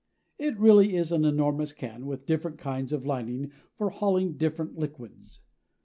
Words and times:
It 0.39 0.57
really 0.57 0.95
is 0.95 1.11
an 1.11 1.25
enormous 1.25 1.71
can 1.73 2.07
with 2.07 2.25
different 2.25 2.57
kinds 2.57 2.91
of 2.91 3.05
lining 3.05 3.51
for 3.75 3.91
hauling 3.91 4.33
different 4.35 4.75
liquids. 4.75 5.41